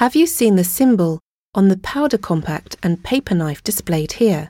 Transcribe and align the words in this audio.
Have 0.00 0.16
you 0.16 0.26
seen 0.26 0.56
the 0.56 0.64
symbol 0.64 1.20
on 1.54 1.68
the 1.68 1.76
powder 1.76 2.16
compact 2.16 2.74
and 2.82 3.04
paper 3.04 3.34
knife 3.34 3.62
displayed 3.62 4.12
here? 4.12 4.48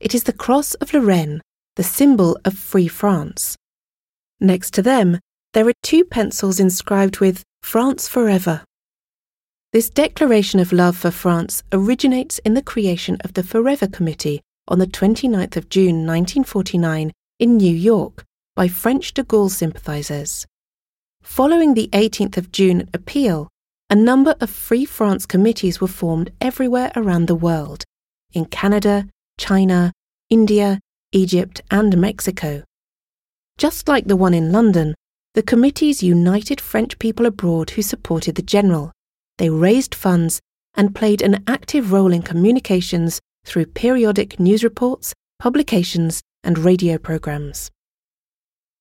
It 0.00 0.14
is 0.14 0.24
the 0.24 0.32
Cross 0.32 0.72
of 0.76 0.94
Lorraine, 0.94 1.42
the 1.76 1.82
symbol 1.82 2.38
of 2.42 2.56
Free 2.56 2.88
France. 2.88 3.54
Next 4.40 4.72
to 4.72 4.80
them, 4.80 5.20
there 5.52 5.68
are 5.68 5.74
two 5.82 6.06
pencils 6.06 6.58
inscribed 6.58 7.20
with 7.20 7.42
France 7.62 8.08
Forever. 8.08 8.64
This 9.74 9.90
declaration 9.90 10.58
of 10.58 10.72
love 10.72 10.96
for 10.96 11.10
France 11.10 11.62
originates 11.70 12.38
in 12.46 12.54
the 12.54 12.62
creation 12.62 13.18
of 13.24 13.34
the 13.34 13.42
Forever 13.42 13.86
Committee 13.86 14.40
on 14.68 14.78
the 14.78 14.86
29th 14.86 15.58
of 15.58 15.68
June 15.68 16.06
1949 16.06 17.12
in 17.40 17.56
New 17.58 17.76
York 17.76 18.24
by 18.56 18.68
French 18.68 19.12
de 19.12 19.22
Gaulle 19.22 19.50
sympathisers. 19.50 20.46
Following 21.20 21.74
the 21.74 21.90
18th 21.92 22.38
of 22.38 22.50
June 22.50 22.88
appeal, 22.94 23.50
a 23.90 23.96
number 23.96 24.34
of 24.40 24.50
Free 24.50 24.84
France 24.84 25.24
committees 25.24 25.80
were 25.80 25.88
formed 25.88 26.30
everywhere 26.42 26.92
around 26.94 27.26
the 27.26 27.34
world 27.34 27.84
in 28.34 28.44
Canada, 28.44 29.08
China, 29.38 29.92
India, 30.28 30.78
Egypt, 31.12 31.62
and 31.70 31.96
Mexico. 31.96 32.62
Just 33.56 33.88
like 33.88 34.04
the 34.04 34.16
one 34.16 34.34
in 34.34 34.52
London, 34.52 34.94
the 35.32 35.42
committees 35.42 36.02
united 36.02 36.60
French 36.60 36.98
people 36.98 37.24
abroad 37.24 37.70
who 37.70 37.82
supported 37.82 38.34
the 38.34 38.42
general. 38.42 38.92
They 39.38 39.48
raised 39.48 39.94
funds 39.94 40.40
and 40.76 40.94
played 40.94 41.22
an 41.22 41.42
active 41.46 41.90
role 41.90 42.12
in 42.12 42.22
communications 42.22 43.20
through 43.46 43.66
periodic 43.66 44.38
news 44.38 44.62
reports, 44.62 45.14
publications, 45.38 46.20
and 46.44 46.58
radio 46.58 46.98
programs. 46.98 47.70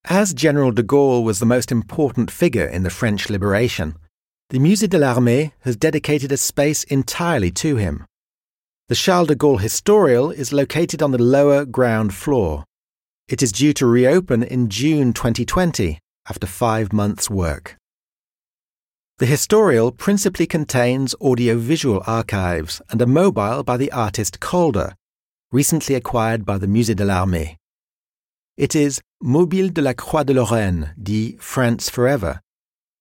As 0.03 0.33
General 0.33 0.71
de 0.71 0.83
Gaulle 0.83 1.23
was 1.23 1.39
the 1.39 1.45
most 1.45 1.71
important 1.71 2.29
figure 2.29 2.65
in 2.65 2.83
the 2.83 2.89
French 2.89 3.29
liberation, 3.29 3.95
the 4.49 4.59
Musée 4.59 4.87
de 4.87 4.97
l'Armée 4.97 5.51
has 5.61 5.75
dedicated 5.75 6.31
a 6.31 6.37
space 6.37 6.85
entirely 6.85 7.51
to 7.51 7.75
him. 7.75 8.05
The 8.87 8.95
Charles 8.95 9.27
de 9.27 9.35
Gaulle 9.35 9.59
Historial 9.59 10.33
is 10.33 10.53
located 10.53 11.01
on 11.01 11.11
the 11.11 11.21
lower 11.21 11.65
ground 11.65 12.13
floor. 12.13 12.63
It 13.27 13.43
is 13.43 13.51
due 13.51 13.73
to 13.73 13.85
reopen 13.85 14.43
in 14.43 14.69
June 14.69 15.11
2020 15.11 15.99
after 16.29 16.47
five 16.47 16.93
months' 16.93 17.29
work. 17.29 17.75
The 19.17 19.25
Historial 19.25 19.91
principally 19.91 20.47
contains 20.47 21.13
audiovisual 21.15 22.01
archives 22.07 22.81
and 22.89 23.01
a 23.01 23.05
mobile 23.05 23.63
by 23.63 23.75
the 23.75 23.91
artist 23.91 24.39
Calder, 24.39 24.95
recently 25.51 25.95
acquired 25.95 26.45
by 26.45 26.57
the 26.57 26.67
Musée 26.67 26.95
de 26.95 27.03
l'Armée. 27.03 27.57
It 28.55 28.75
is 28.75 29.01
Mobile 29.21 29.67
de 29.67 29.81
la 29.81 29.91
Croix 29.91 30.23
de 30.23 30.33
Lorraine, 30.33 30.93
dit 30.97 31.37
France 31.41 31.89
Forever, 31.89 32.39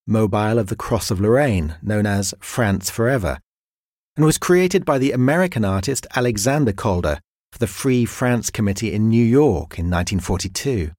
mobile 0.06 0.58
of 0.58 0.68
the 0.68 0.76
Cross 0.76 1.10
of 1.10 1.20
Lorraine, 1.20 1.76
known 1.82 2.06
as 2.06 2.34
France 2.40 2.90
Forever, 2.90 3.38
and 4.16 4.24
was 4.24 4.38
created 4.38 4.84
by 4.84 4.98
the 4.98 5.12
American 5.12 5.64
artist 5.64 6.06
Alexander 6.14 6.72
Calder 6.72 7.20
for 7.52 7.58
the 7.58 7.66
Free 7.66 8.04
France 8.04 8.50
Committee 8.50 8.92
in 8.92 9.08
New 9.08 9.24
York 9.24 9.78
in 9.78 9.90
1942. 9.90 10.90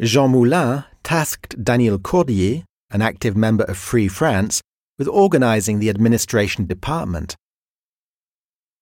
Jean 0.00 0.30
Moulin 0.30 0.84
tasked 1.02 1.62
Daniel 1.62 1.98
Cordier, 1.98 2.64
an 2.90 3.02
active 3.02 3.36
member 3.36 3.64
of 3.64 3.76
Free 3.76 4.08
France, 4.08 4.60
with 4.98 5.08
organizing 5.08 5.78
the 5.78 5.90
administration 5.90 6.66
department. 6.66 7.36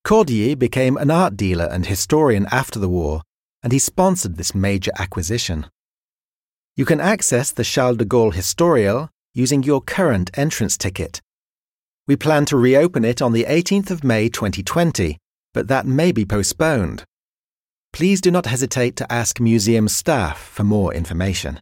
Cordier 0.04 0.56
became 0.56 0.96
an 0.96 1.10
art 1.10 1.36
dealer 1.36 1.66
and 1.66 1.86
historian 1.86 2.46
after 2.50 2.78
the 2.78 2.88
war 2.88 3.22
and 3.66 3.72
he 3.72 3.80
sponsored 3.80 4.36
this 4.36 4.54
major 4.54 4.92
acquisition. 4.96 5.66
You 6.78 6.84
can 6.84 7.00
access 7.00 7.52
the 7.52 7.64
Charles 7.64 7.96
de 7.96 8.04
Gaulle 8.04 8.34
Historial 8.34 9.08
using 9.32 9.62
your 9.62 9.80
current 9.80 10.30
entrance 10.34 10.76
ticket. 10.76 11.22
We 12.06 12.16
plan 12.16 12.44
to 12.46 12.56
reopen 12.58 13.02
it 13.02 13.22
on 13.22 13.32
the 13.32 13.44
18th 13.44 13.90
of 13.90 14.04
May 14.04 14.28
2020, 14.28 15.16
but 15.54 15.68
that 15.68 15.86
may 15.86 16.12
be 16.12 16.26
postponed. 16.26 17.04
Please 17.94 18.20
do 18.20 18.30
not 18.30 18.44
hesitate 18.44 18.94
to 18.96 19.10
ask 19.10 19.40
museum 19.40 19.88
staff 19.88 20.38
for 20.38 20.64
more 20.64 20.92
information. 20.92 21.60